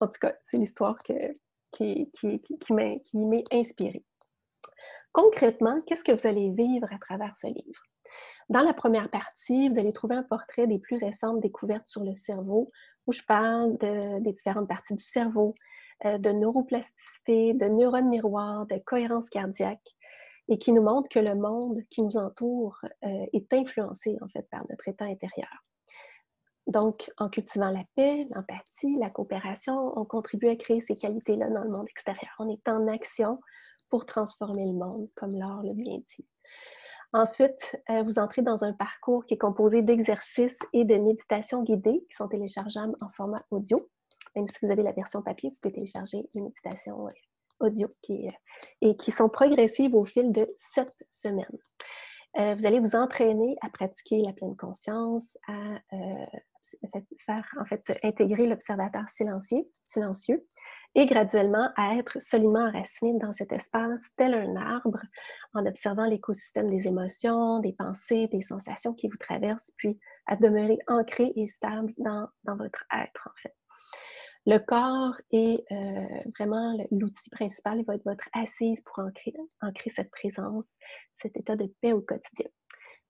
[0.00, 2.10] en tout cas, c'est l'histoire qui,
[2.70, 4.04] m'est inspirée.
[5.12, 7.82] Concrètement, qu'est-ce que vous allez vivre à travers ce livre?
[8.48, 12.14] Dans la première partie, vous allez trouver un portrait des plus récentes découvertes sur le
[12.16, 12.70] cerveau,
[13.06, 18.78] où je parle des différentes parties du cerveau, euh, de neuroplasticité, de neurones miroirs, de
[18.78, 19.96] cohérence cardiaque,
[20.48, 24.48] et qui nous montre que le monde qui nous entoure euh, est influencé en fait
[24.50, 25.64] par notre état intérieur.
[26.66, 31.64] Donc, en cultivant la paix, l'empathie, la coopération, on contribue à créer ces qualités-là dans
[31.64, 32.32] le monde extérieur.
[32.38, 33.40] On est en action
[33.88, 36.26] pour transformer le monde, comme Laure l'a bien dit.
[37.12, 42.04] Ensuite, euh, vous entrez dans un parcours qui est composé d'exercices et de méditations guidées
[42.08, 43.86] qui sont téléchargeables en format audio.
[44.36, 48.26] Même si vous avez la version papier, vous pouvez télécharger les méditations euh, audio qui,
[48.26, 48.30] euh,
[48.80, 51.58] et qui sont progressives au fil de sept semaines.
[52.34, 55.80] vous allez vous entraîner à pratiquer la pleine conscience, à
[57.18, 60.46] faire en fait intégrer l'observateur silencieux,
[60.94, 65.00] et graduellement à être solidement enraciné dans cet espace tel un arbre
[65.54, 70.78] en observant l'écosystème des émotions, des pensées, des sensations qui vous traversent, puis à demeurer
[70.88, 73.54] ancré et stable dans, votre être en fait.
[74.44, 79.90] Le corps est euh, vraiment l'outil principal, il va être votre assise pour ancrer, ancrer
[79.90, 80.78] cette présence,
[81.16, 82.48] cet état de paix au quotidien.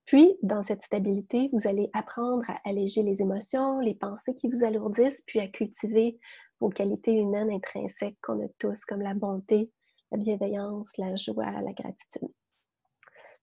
[0.05, 4.63] Puis, dans cette stabilité, vous allez apprendre à alléger les émotions, les pensées qui vous
[4.63, 6.19] alourdissent, puis à cultiver
[6.59, 9.71] vos qualités humaines intrinsèques qu'on a tous, comme la bonté,
[10.11, 12.29] la bienveillance, la joie, la gratitude.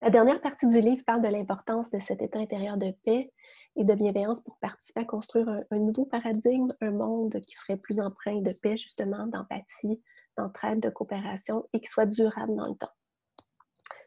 [0.03, 3.31] La dernière partie du livre parle de l'importance de cet état intérieur de paix
[3.75, 7.99] et de bienveillance pour participer à construire un, nouveau paradigme, un monde qui serait plus
[7.99, 10.01] empreint de paix, justement, d'empathie,
[10.39, 12.89] d'entraide, de coopération et qui soit durable dans le temps.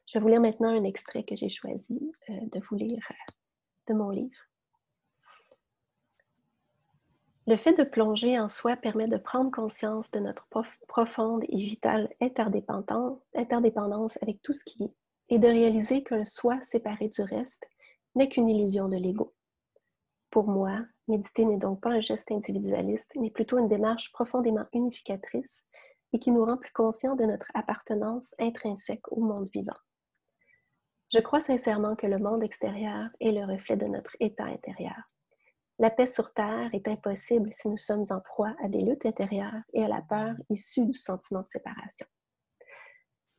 [0.07, 3.15] Je vais vous lire maintenant un extrait que j'ai choisi euh, de vous lire euh,
[3.87, 4.49] de mon livre.
[7.47, 10.49] Le fait de plonger en soi permet de prendre conscience de notre
[10.89, 14.93] profonde et vitale interdépendance avec tout ce qui est
[15.35, 17.69] et de réaliser qu'un soi séparé du reste
[18.15, 19.35] n'est qu'une illusion de l'ego.
[20.31, 25.65] Pour moi, méditer n'est donc pas un geste individualiste, mais plutôt une démarche profondément unificatrice
[26.13, 29.75] et qui nous rend plus conscients de notre appartenance intrinsèque au monde vivant.
[31.13, 35.03] Je crois sincèrement que le monde extérieur est le reflet de notre état intérieur.
[35.81, 39.63] La paix sur Terre est impossible si nous sommes en proie à des luttes intérieures
[39.73, 42.07] et à la peur issue du sentiment de séparation.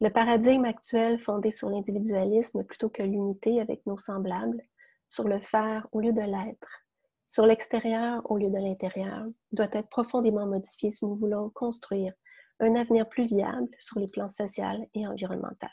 [0.06, 4.62] Le paradigme actuel fondé sur l'individualisme plutôt que l'unité avec nos semblables,
[5.08, 6.86] sur le faire au lieu de l'être,
[7.26, 12.13] sur l'extérieur au lieu de l'intérieur, doit être profondément modifié si nous voulons construire
[12.60, 15.72] un avenir plus viable sur les plans social et environnemental,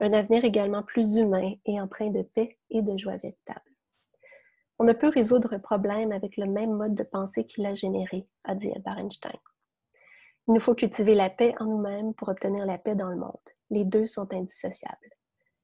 [0.00, 3.70] un avenir également plus humain et empreint de paix et de joie véritable.
[4.80, 8.26] On ne peut résoudre un problème avec le même mode de pensée qu'il a généré,
[8.42, 9.38] a dit Albert Einstein.
[10.48, 13.30] Il nous faut cultiver la paix en nous-mêmes pour obtenir la paix dans le monde.
[13.70, 15.10] Les deux sont indissociables.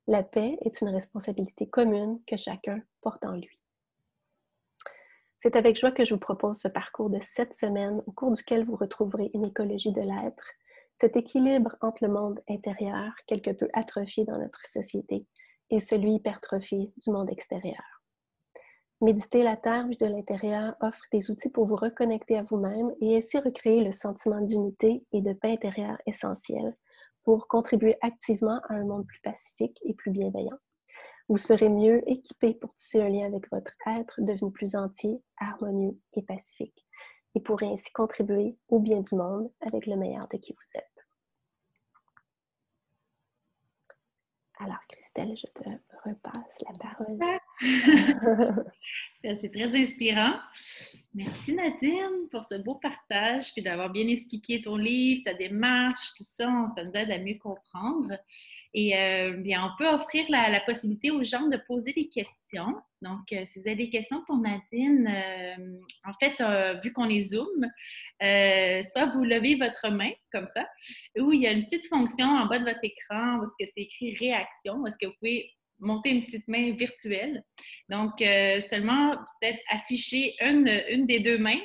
[0.06, 3.62] La paix est une responsabilité commune que chacun porte en lui.
[5.36, 8.64] C'est avec joie que je vous propose ce parcours de sept semaines au cours duquel
[8.64, 10.46] vous retrouverez une écologie de l'être,
[10.94, 15.26] cet équilibre entre le monde intérieur, quelque peu atrophié dans notre société,
[15.70, 17.97] et celui hypertrophié du monde extérieur.
[19.00, 23.38] Méditer la Terre de l'intérieur offre des outils pour vous reconnecter à vous-même et ainsi
[23.38, 26.76] recréer le sentiment d'unité et de paix intérieure essentiel
[27.22, 30.58] pour contribuer activement à un monde plus pacifique et plus bienveillant.
[31.28, 35.96] Vous serez mieux équipé pour tisser un lien avec votre être devenu plus entier, harmonieux
[36.14, 36.84] et pacifique,
[37.36, 41.06] et pourrez ainsi contribuer au bien du monde avec le meilleur de qui vous êtes.
[44.58, 45.68] Alors, Christelle, je te
[46.04, 47.18] repasse la parole.
[49.22, 50.34] C'est très inspirant.
[51.14, 56.24] Merci Nadine pour ce beau partage, puis d'avoir bien expliqué ton livre, ta démarche, tout
[56.24, 58.16] ça, ça nous aide à mieux comprendre.
[58.74, 62.76] Et euh, bien, on peut offrir la, possibilité aux gens de poser des questions.
[63.02, 66.40] Donc, euh, si vous avez des questions pour Nadine, euh, en fait,
[66.82, 67.66] vu qu'on est Zoom,
[68.20, 70.68] soit vous levez votre main comme ça,
[71.18, 73.72] ou il y a une petite fonction en bas de votre écran où est-ce que
[73.74, 77.44] c'est écrit réaction, où est-ce que vous pouvez monter une petite main virtuelle.
[77.88, 81.60] Donc, euh, seulement peut-être afficher une, une, des deux mains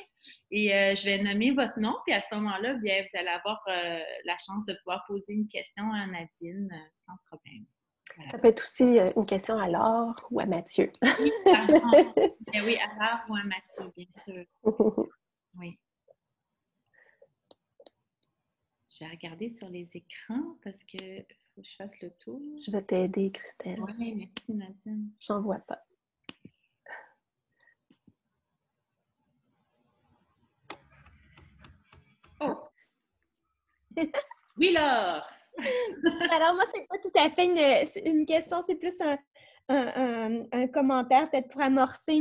[0.51, 1.95] et euh, je vais nommer votre nom.
[2.05, 5.47] Puis à ce moment-là, bien, vous allez avoir euh, la chance de pouvoir poser une
[5.47, 7.65] question à Nadine sans problème.
[8.29, 10.91] Ça peut être aussi une question à Laure ou à Mathieu.
[11.01, 14.45] oui, oui, à Laure ou à Mathieu, bien sûr.
[15.55, 15.79] Oui.
[18.89, 21.23] Je vais regarder sur les écrans parce que
[21.53, 22.41] faut que je fasse le tour.
[22.57, 23.79] Je vais t'aider, Christelle.
[23.81, 25.09] Oui, merci Nadine.
[25.19, 25.83] J'en vois pas.
[32.41, 32.57] Oh!
[34.57, 35.27] oui, Laure!
[36.31, 39.17] Alors, moi, c'est pas tout à fait une, une question, c'est plus un,
[39.69, 42.13] un, commentaire, peut-être pour amorcer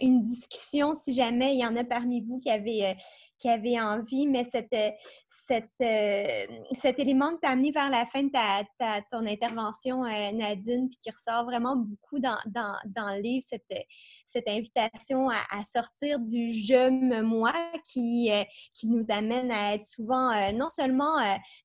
[0.00, 2.94] une, discussion, si jamais il y en a parmi vous qui avez, euh,
[3.38, 4.90] qui envie, mais cette, euh,
[5.28, 10.02] cette, euh, cet élément que tu as amené vers la fin de ta, ton intervention,
[10.02, 13.86] Nadine, puis qui ressort vraiment beaucoup dans, dans, dans le livre, cette,
[14.26, 17.52] cette invitation à, sortir du je moi
[17.84, 18.30] qui,
[18.74, 21.16] qui nous amène à être souvent non seulement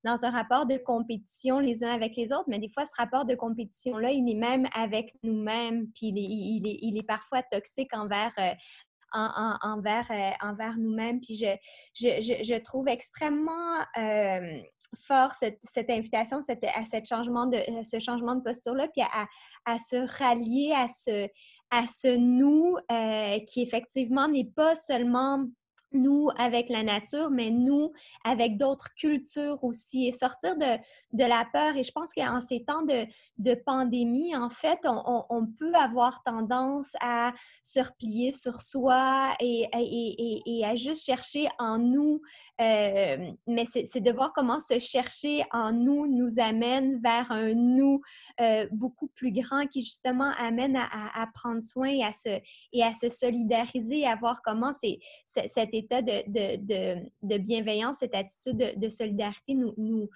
[0.04, 3.26] dans un rapport de compétition les uns avec les autres, mais des fois, ce rapport
[3.26, 7.42] de compétition-là, il est même avec nous-mêmes, puis il est, il est, il est parfois
[7.44, 8.34] toxique envers,
[9.14, 11.20] envers, euh, envers nous-mêmes.
[11.22, 11.56] Puis je,
[11.94, 14.60] je, je, trouve extrêmement euh,
[15.08, 19.28] fort cette, cette invitation cette, à, cette changement de, ce changement de posture-là, puis à,
[19.66, 21.28] à, se rallier à ce,
[21.72, 25.46] à ce nous euh, qui effectivement n'est pas seulement
[25.98, 27.92] nous avec la nature, mais nous
[28.24, 30.78] avec d'autres cultures aussi, et sortir de,
[31.14, 31.76] de, la peur.
[31.76, 33.06] Et je pense qu'en ces temps de,
[33.38, 37.34] de, pandémie, en fait, on, peut avoir tendance à
[37.64, 42.22] se replier sur soi et, et, à juste chercher en nous,
[42.62, 48.02] euh, mais c'est de voir comment se chercher en nous nous amène vers un nous
[48.42, 52.40] euh, beaucoup plus grand qui justement amène à, à, prendre soin et à se,
[52.74, 58.89] et à se solidariser, à voir comment c'est cet état de, bienveillance, cette attitude de,
[58.89, 60.10] solidarité nous,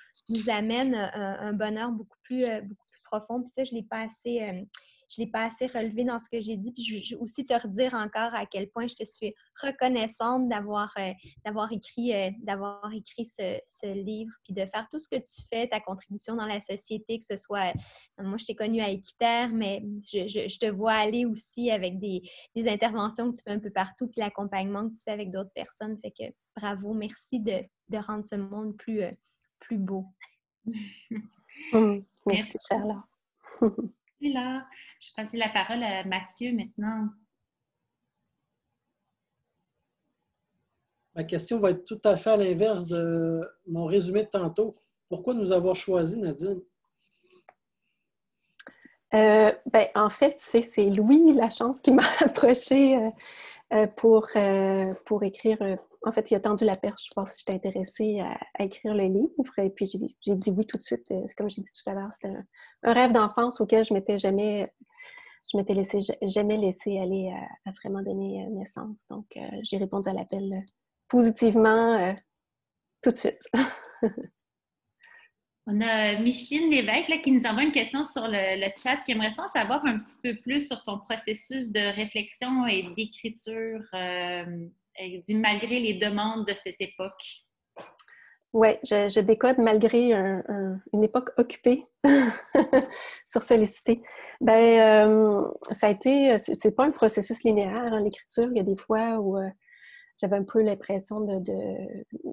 [0.48, 3.42] amène un, bonheur beaucoup plus, euh, beaucoup plus profond.
[3.42, 4.66] Puis ça, je ne l'ai pas assez.
[5.12, 6.72] Euh, je l'ai pas assez relevé dans ce que j'ai dit.
[6.72, 10.94] Puis je veux aussi te redire encore à quel point je te suis reconnaissante d'avoir
[10.98, 11.12] euh,
[11.46, 15.68] d'avoir écrit, d'avoir écrit ce, ce, livre, puis de faire tout ce que tu fais,
[15.68, 17.74] ta contribution dans la société, que ce soit,
[18.18, 22.22] moi je t'ai connue à Équiterre, mais je, je, te vois aller aussi avec des,
[22.56, 25.52] des, interventions que tu fais un peu partout, puis l'accompagnement que tu fais avec d'autres
[25.54, 25.98] personnes.
[25.98, 29.04] Fait que bravo, merci de, de rendre ce monde plus,
[29.60, 30.06] plus beau.
[30.66, 33.04] Mmh, merci, Charlotte.
[34.30, 34.66] là.
[35.00, 37.10] Je vais passer la parole à Mathieu maintenant.
[41.16, 44.78] Ma question va être tout à fait à l'inverse de mon résumé de tantôt.
[45.10, 46.62] Pourquoi nous avoir choisi, Nadine?
[49.14, 53.10] Euh, ben, en fait, tu sais, c'est Louis la chance qui m'a approché euh, euh,
[53.96, 54.28] pour,
[55.06, 55.58] pour écrire
[56.04, 59.04] en fait, il a tendu la perche je pense, si j'étais intéressée à, écrire le
[59.04, 59.60] livre.
[59.60, 61.06] Et puis, j'ai dit oui tout de suite.
[61.08, 62.36] C'est comme j'ai dit tout à l'heure, c'était
[62.84, 64.72] un, rêve d'enfance auquel je m'étais jamais,
[65.52, 65.76] je m'étais
[66.24, 67.32] jamais laissé aller
[67.66, 69.06] à, vraiment donner euh, naissance.
[69.10, 70.62] Donc, euh, j'ai répondu à l'appel euh,
[71.08, 72.16] positivement
[73.02, 73.42] tout de suite.
[75.68, 79.48] On a Micheline Lévesque qui nous envoie une question sur le, chat qui aimerait en
[79.50, 84.46] savoir un petit peu plus sur ton processus de réflexion et d'écriture, euh,
[85.30, 87.46] malgré les demandes de cette époque?
[88.54, 91.86] Oui, je, décode malgré une époque occupée
[93.26, 94.02] sur sollicité.
[94.42, 98.50] Ben, euh, ça a été, c'est pas un processus linéaire, hein, l'écriture.
[98.52, 99.48] Il y a des fois où euh,
[100.20, 101.42] j'avais un peu l'impression de,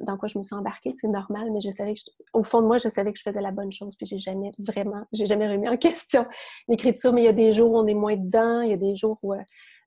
[0.04, 0.92] dans quoi je me suis embarquée.
[1.00, 2.00] C'est normal, mais je savais que
[2.32, 4.50] au fond de moi, je savais que je faisais la bonne chose, puis j'ai jamais
[4.58, 6.26] vraiment, j'ai jamais remis en question
[6.68, 7.12] l'écriture.
[7.12, 8.96] Mais il y a des jours où on est moins dedans, il y a des
[8.96, 9.40] jours où euh,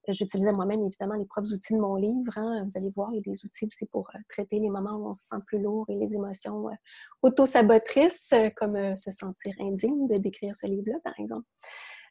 [0.08, 2.38] j'utilisais moi-même évidemment les propres outils de mon livre.
[2.38, 2.66] Hein.
[2.66, 5.10] Vous allez voir, il y a des outils aussi pour euh, traiter les moments où
[5.10, 6.74] on se sent plus lourd et les émotions euh,
[7.22, 11.46] auto-sabotrices, comme se sentir indigne de décrire ce livre-là, par exemple.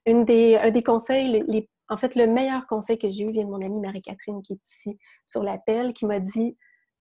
[0.06, 1.44] Un des conseils,
[1.88, 4.60] en fait, le meilleur conseil que j'ai eu vient de mon amie Marie-Catherine qui est
[4.68, 6.56] ici sur l'appel, qui m'a dit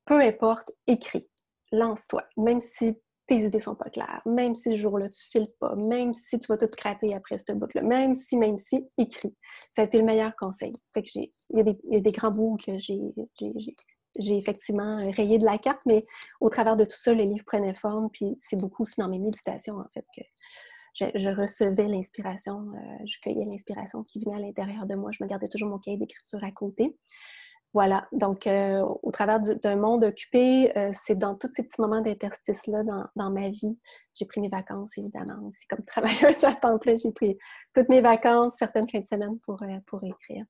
[0.09, 1.29] peu importe, écris,
[1.71, 5.75] lance-toi, même si tes idées sont pas claires, même si ce jour-là tu files pas,
[5.75, 9.35] même si tu vas tout scraper après ce bout-là, même si, même si, écris.
[9.71, 10.73] Ça a été le meilleur conseil.
[10.95, 16.03] Il, y a des, grands bouts que j'ai effectivement rayé de la carte, mais
[16.41, 19.19] au travers de tout ça, le livre prenait forme, puis c'est beaucoup aussi dans mes
[19.19, 20.05] méditations, en fait,
[20.93, 25.11] je, recevais l'inspiration, euh, je cueillais l'inspiration qui venait à l'intérieur de moi.
[25.11, 26.97] Je me gardais toujours mon cahier d'écriture à côté.
[27.73, 32.01] Voilà, donc euh, au travers d'un monde occupé, euh, c'est dans tous ces petits moments
[32.01, 32.83] d'interstice-là
[33.15, 33.77] dans, ma vie.
[34.15, 36.95] J'ai pris mes vacances, évidemment, aussi comme travailleuse à temps plein.
[36.95, 37.37] J'ai pris
[37.75, 40.45] toutes mes vacances, certaines fins de semaine pour, pour écrire.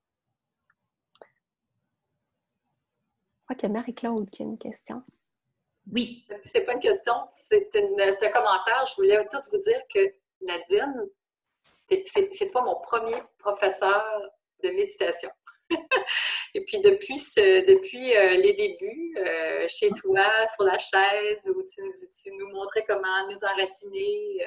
[3.25, 5.03] Je crois qu'il y a Marie-Claude qui a une question.
[5.91, 6.25] Oui.
[6.45, 7.13] C'est pas une question,
[7.45, 8.85] c'est un commentaire.
[8.85, 9.99] Je voulais tous vous dire que
[10.41, 11.09] Nadine,
[11.89, 14.03] c'est toi mon premier professeur
[14.63, 15.29] de méditation.
[16.53, 20.25] Et puis depuis, depuis euh, les débuts, euh, chez toi,
[20.55, 24.45] sur la chaise, où tu, nous montrais comment nous enraciner,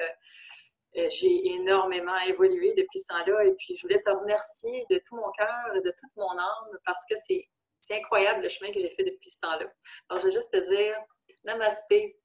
[0.95, 3.45] euh, j'ai énormément évolué depuis ce temps-là.
[3.45, 6.77] Et puis je voulais te remercier de tout mon cœur et de toute mon âme
[6.85, 7.47] parce que c'est
[7.91, 9.71] incroyable le chemin que j'ai fait depuis ce temps-là.
[10.09, 10.97] Alors je vais juste te dire
[11.43, 12.17] namasté.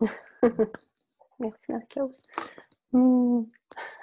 [1.38, 2.12] Merci Marc-Claude.
[2.92, 3.42] Hmm.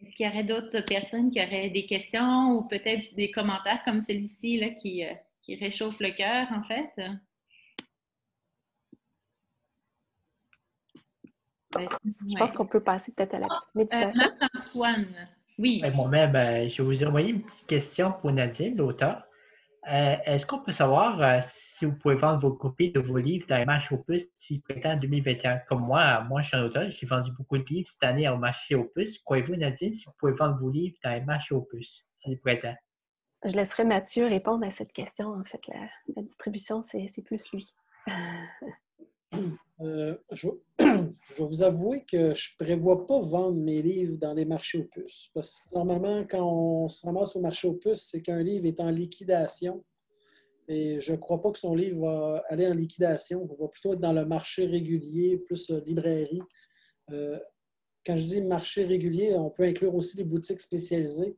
[0.00, 4.00] Est-ce qu'il y aurait d'autres personnes qui auraient des questions ou peut-être des commentaires comme
[4.02, 6.90] celui-ci qui, euh, qui réchauffe le cœur, en fait?
[11.78, 14.20] Je pense qu'on peut passer peut-être à la petite méditation.
[14.20, 15.82] Euh, Marc-Antoine, oui.
[15.94, 19.22] Moi-même, ben, je vais vous envoyer une petite question pour Nadine, l'auteur.
[19.90, 23.56] Euh, est-ce qu'on peut savoir si vous pouvez vendre vos copies de vos livres dans
[23.56, 25.58] les marchés Opus si printemps 2021.
[25.68, 28.36] Comme moi, moi je suis un auteur, j'ai vendu beaucoup de livres cette année au
[28.36, 29.18] marché Opus.
[29.24, 32.76] Croyez-vous, Nadine, si vous pouvez vendre vos livres dans les marchés Opus si printemps?
[33.44, 35.32] Je laisserai Mathieu répondre à cette question.
[35.32, 37.66] En fait, la, distribution, c'est plus lui.
[39.80, 44.44] Euh, je, vais vous avouer que je ne prévois pas vendre mes livres dans les
[44.44, 45.30] marchés Opus.
[45.34, 48.90] Parce que normalement, quand on se ramasse au marché Opus, c'est qu'un livre est en
[48.90, 49.84] liquidation
[50.68, 53.48] et je ne crois pas que son livre va aller en liquidation.
[53.50, 56.40] Il va plutôt être dans le marché régulier, plus librairie.
[57.10, 57.38] Euh,
[58.06, 61.36] quand je dis marché régulier, on peut inclure aussi les boutiques spécialisées.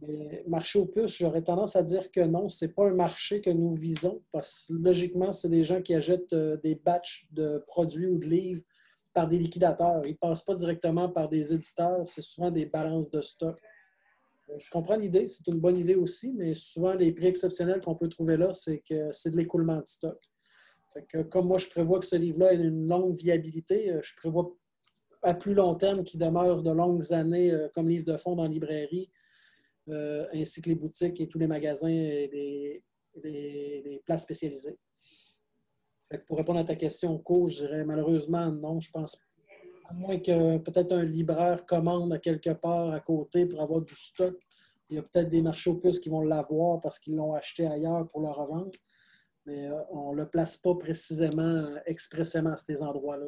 [0.00, 3.50] Mais marché opus, j'aurais tendance à dire que non, ce n'est pas un marché que
[3.50, 8.06] nous visons parce que logiquement, c'est des gens qui achètent euh, des batchs de produits
[8.06, 8.62] ou de livres
[9.12, 10.06] par des liquidateurs.
[10.06, 13.58] Ils ne passent pas directement par des éditeurs, c'est souvent des balances de stock.
[14.50, 17.96] Euh, je comprends l'idée, c'est une bonne idée aussi, mais souvent, les prix exceptionnels qu'on
[17.96, 20.22] peut trouver là, c'est que c'est de l'écoulement de stock.
[21.30, 24.54] comme moi, je prévois que ce livre-là ait une longue viabilité, euh, je prévois
[25.22, 28.48] à plus long terme qu'il demeure de longues années comme livre de fond dans la
[28.48, 29.10] librairie,
[30.32, 32.82] ainsi que les boutiques et tous les magasins et
[33.22, 34.78] les, places spécialisées.
[36.26, 39.20] pour répondre à ta question court, je dirais malheureusement non, je pense
[39.88, 43.94] à moins que peut-être un libraire commande à quelque part à côté pour avoir du
[43.94, 44.36] stock.
[44.90, 48.06] Il y a peut-être des marchés opus qui vont l'avoir parce qu'ils l'ont acheté ailleurs
[48.08, 48.70] pour le revendre.
[49.46, 53.26] Mais euh, on ne le place pas précisément, euh, expressément à ces endroits-là.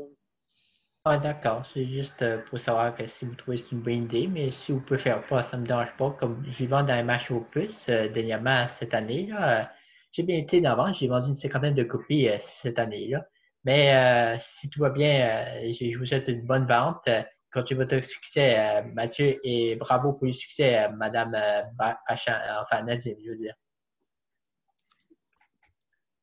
[1.05, 1.65] Ah, d'accord.
[1.73, 4.73] C'est juste euh, pour savoir que si vous trouvez c'est une bonne idée, mais si
[4.73, 6.11] vous pouvez faire pas, ça me dérange pas.
[6.13, 9.31] Comme je vends dans les marchés opus dernièrement cette année,
[10.13, 10.93] j'ai bien été d'avant.
[10.93, 13.25] J'ai vendu une cinquantaine de copies cette année-là.
[13.65, 13.95] Mais
[14.37, 17.09] euh, si tout va bien, euh, je vous souhaite une bonne vente.
[17.53, 21.35] Continuez votre succès, euh, Mathieu, et bravo pour le succès, Madame
[21.79, 23.55] enfin Nadine, je veux dire.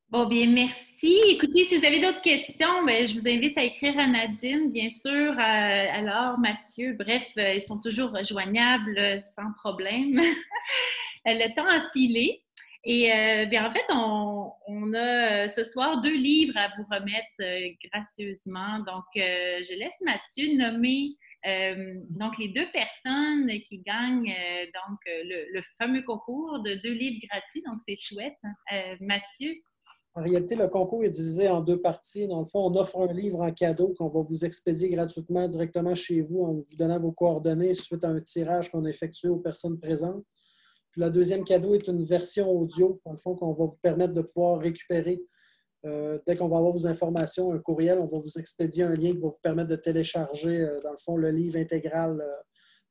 [0.09, 1.21] Bon, bien, merci.
[1.27, 4.89] Écoutez, si vous avez d'autres questions, ben, je vous invite à écrire à Nadine, bien
[4.89, 5.37] sûr.
[5.37, 10.21] alors, Mathieu, bref, ils sont toujours rejoignables sans problème.
[11.25, 12.41] Le temps a filé.
[12.85, 13.09] Et
[13.47, 18.79] bien, en fait, on, a ce soir deux livres à vous remettre gracieusement.
[18.79, 21.17] Donc, je laisse Mathieu nommer
[22.11, 24.33] donc les deux personnes qui gagnent
[24.73, 27.61] donc le, fameux concours de deux livres gratuits.
[27.65, 28.37] Donc, c'est chouette.
[28.71, 28.95] Hein.
[29.01, 29.53] Mathieu,
[30.17, 32.27] en réalité, le concours est divisé en deux parties.
[32.27, 35.93] Dans le fond, on offre un livre en cadeau qu'on va vous expédier gratuitement directement
[35.93, 39.37] chez vous en vous donnant vos coordonnées suite à un tirage qu'on a effectué aux
[39.37, 40.25] personnes présentes.
[40.89, 44.13] Puis le deuxième cadeau est une version audio, dans le fond, qu'on va vous permettre
[44.13, 45.21] de pouvoir récupérer.
[45.85, 49.11] Euh, dès qu'on va avoir vos informations, un courriel, on va vous expédier un lien
[49.11, 52.41] qui va vous permettre de télécharger, euh, dans le fond, le livre intégral euh,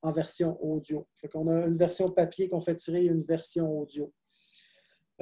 [0.03, 1.09] en version audio.
[1.17, 4.13] Fait qu'on a une version papier qu'on fait tirer et une version audio.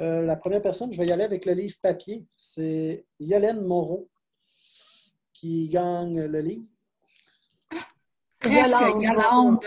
[0.00, 2.26] Euh, la première personne, je vais y aller avec le livre papier.
[2.36, 4.10] C'est Yolène Moreau
[5.32, 6.68] qui gagne le livre.
[8.44, 9.64] Yolande.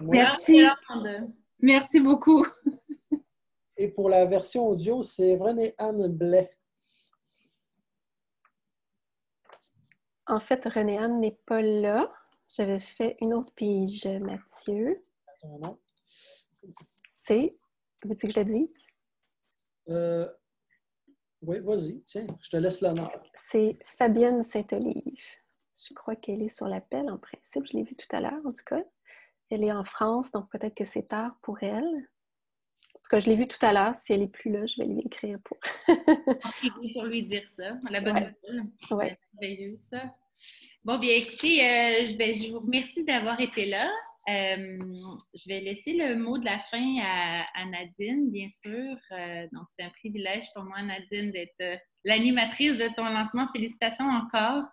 [0.00, 0.64] Merci.
[1.60, 2.46] Merci beaucoup.
[3.76, 6.56] Et pour la version audio, c'est René-Anne Blais.
[10.26, 12.12] En fait, René-Anne n'est pas là.
[12.48, 15.04] J'avais fait une autre pige, Mathieu.
[15.40, 15.78] Ton nom?
[17.28, 17.54] C'est,
[18.06, 18.72] veux-tu que je le dise?
[19.90, 20.26] Euh,
[21.42, 23.12] oui, vas-y, tiens, je te laisse l'honneur.
[23.34, 25.22] C'est Fabienne Saint-Olive.
[25.74, 27.66] Je crois qu'elle est sur l'appel en principe.
[27.66, 28.82] Je l'ai vue tout à l'heure, en tout cas.
[29.50, 31.84] Elle est en France, donc peut-être que c'est tard pour elle.
[31.84, 33.94] En tout cas, je l'ai vue tout à l'heure.
[33.94, 35.58] Si elle n'est plus là, je vais lui écrire pour.
[36.94, 37.76] pour lui dire ça.
[37.90, 38.36] La bonne nouvelle.
[38.90, 39.18] Ouais.
[39.34, 40.10] Merveilleux, ça.
[40.82, 43.92] Bon, bien, écoutez, euh, je vous remercie d'avoir été là.
[44.28, 44.78] Euh,
[45.34, 48.96] je vais laisser le mot de la fin à, Nadine, bien sûr.
[49.12, 53.48] Euh, donc, c'est un privilège pour moi, Nadine, d'être euh, l'animatrice de ton lancement.
[53.54, 54.64] Félicitations encore.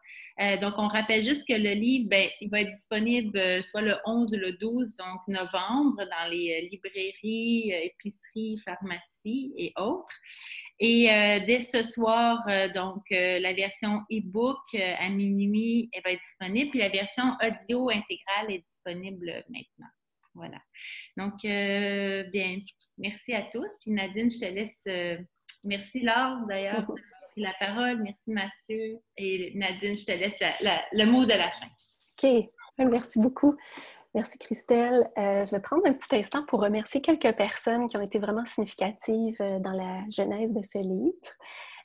[0.61, 4.33] donc, on rappelle juste que le livre, ben, il va être disponible soit le 11
[4.33, 10.13] ou le 12 donc novembre dans les librairies, épiceries, pharmacies et autres.
[10.79, 11.05] Et
[11.47, 16.69] dès ce soir, donc, la version e-book à minuit, elle va être disponible.
[16.69, 19.87] Puis la version audio intégrale est disponible maintenant.
[20.33, 20.57] Voilà.
[21.17, 22.59] Donc, bien,
[22.97, 23.71] merci à tous.
[23.81, 25.25] Puis Nadine, je te laisse.
[25.63, 26.85] merci Laure, d'ailleurs,
[27.31, 28.01] pris la parole.
[28.03, 28.99] Merci Mathieu.
[29.17, 30.37] Et Nadine, je te laisse
[30.91, 31.67] le mot de la fin.
[32.21, 32.49] OK.
[32.77, 33.55] Merci beaucoup.
[34.15, 35.09] Merci Christelle.
[35.17, 38.45] Euh, je vais prendre un petit instant pour remercier quelques personnes qui ont été vraiment
[38.45, 41.11] significatives euh, dans la genèse de ce livre.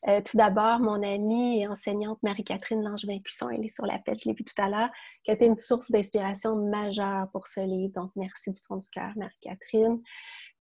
[0.08, 4.28] Euh, tout d'abord, mon amie et enseignante Marie-Catherine Langevin-Cusson, elle est sur la l'appel, je
[4.28, 4.88] l'ai vu tout à l'heure,
[5.24, 7.92] qui a été une source d'inspiration majeure pour ce livre.
[7.94, 10.00] Donc, merci du fond du cœur, Marie-Catherine.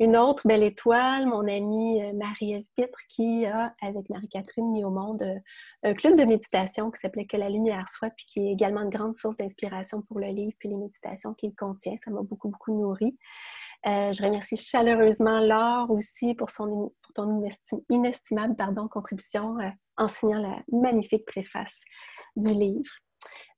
[0.02, 4.92] Une autre belle étoile, mon amie euh, Marie-Ève Pitre, qui a, avec Marie-Catherine, mis au
[4.92, 5.40] monde euh,
[5.84, 8.90] un club de méditation qui s'appelait Que la lumière soit, puis qui est également une
[8.90, 11.96] grande source d'inspiration pour le livre, puis les méditations qu'il contient.
[12.04, 13.18] Ça m'a beaucoup, beaucoup nourri.
[13.88, 17.42] Euh, je remercie chaleureusement Laure aussi pour, son, ton
[17.90, 18.56] inestimable
[18.90, 19.58] contribution
[19.98, 21.80] en signant la magnifique préface
[22.36, 22.92] du livre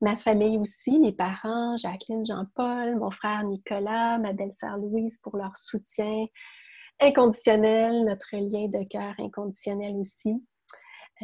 [0.02, 5.56] ma famille aussi, mes parents, Jacqueline, Jean-Paul, mon frère Nicolas, ma belle-sœur Louise pour leur
[5.56, 6.26] soutien
[7.00, 10.44] inconditionnel, notre lien de cœur inconditionnel aussi.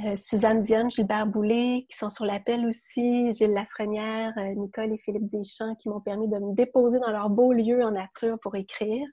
[0.05, 4.97] Euh, Suzanne Diane, Gilbert Boulay, qui sont sur l'appel aussi, Gilles Lafrenière, euh, Nicole et
[4.97, 8.55] Philippe Deschamps, qui m'ont permis de me déposer dans leur beau lieu en nature pour
[8.55, 9.07] écrire.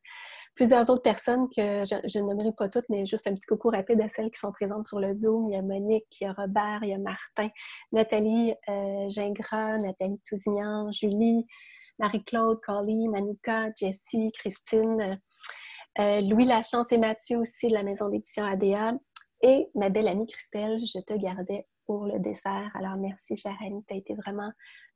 [0.55, 4.11] Plusieurs autres personnes que je, nommerai pas toutes, mais juste un petit coucou rapide à
[4.11, 5.49] celles qui sont présentes sur le Zoom.
[5.49, 7.49] Il y a Monique, il y a Robert, il y a Martin,
[7.93, 11.47] Nathalie euh, Gingras, Nathalie Tousignan, Julie,
[11.99, 15.19] Marie-Claude, Colly, Manuka, Jessie, Christine,
[15.97, 18.95] Louis Lachance et Mathieu aussi de la maison d'édition ADA,
[19.45, 22.71] et ma belle amie Christelle, je te gardais pour le dessert.
[22.75, 23.85] Alors merci, chère amie.
[23.87, 24.51] Tu as été vraiment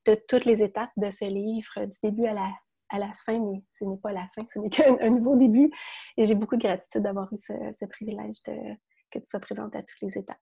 [0.07, 2.51] de toutes les étapes de ce livre, du début à la,
[2.88, 5.70] à la fin, mais ce n'est pas la fin, ce n'est qu'un nouveau début.
[6.16, 10.01] Et j'ai beaucoup de gratitude d'avoir eu ce, privilège que tu sois présente à toutes
[10.01, 10.40] les étapes.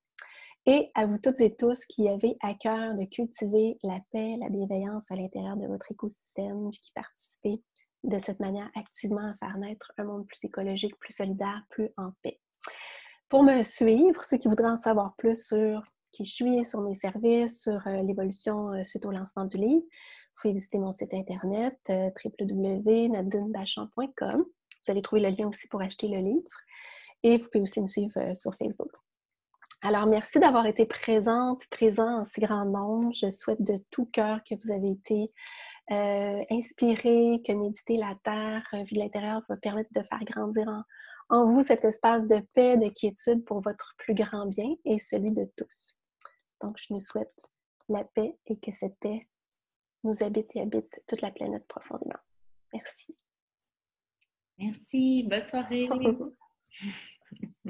[0.66, 4.50] Et à vous toutes et tous qui avez à cœur de cultiver la paix, la
[4.50, 7.60] bienveillance à l'intérieur de votre écosystème, puis qui participez
[8.04, 12.12] de cette manière activement à faire naître un monde plus écologique, plus solidaire, plus en
[12.22, 12.38] paix.
[13.28, 16.94] Pour me suivre, ceux qui voudraient en savoir plus sur qui je suis, sur mes
[16.94, 21.12] services, sur euh, l'évolution euh, suite au lancement du livre, vous pouvez visiter mon site
[21.12, 22.08] internet euh,
[22.40, 24.44] www.nadinebachand.com.
[24.44, 26.52] Vous allez trouver le lien aussi pour acheter le livre.
[27.24, 28.92] Et vous pouvez aussi me suivre sur Facebook.
[29.82, 33.12] Alors, merci d'avoir été présente, présent en si grand nombre.
[33.12, 35.32] Je souhaite de tout cœur que vous avez été
[36.50, 40.84] inspiré, que méditer la terre vu de l'intérieur va permettre de faire grandir en,
[41.28, 45.30] en vous cet espace de paix, de quiétude pour votre plus grand bien et celui
[45.30, 45.96] de tous.
[46.62, 47.34] Donc, je nous souhaite
[47.88, 49.28] la paix et que cette paix
[50.04, 52.20] nous habite et habite toute la planète profondément.
[52.72, 53.16] Merci.
[54.58, 55.24] Merci.
[55.28, 55.88] Bonne soirée.